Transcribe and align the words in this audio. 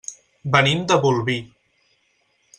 Venim 0.55 0.81
de 0.93 0.97
Bolvir. 1.05 1.37